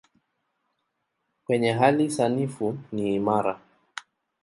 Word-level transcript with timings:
Kwenye 1.45 1.71
hali 1.71 2.11
sanifu 2.11 2.77
ni 2.91 3.15
imara. 3.15 3.61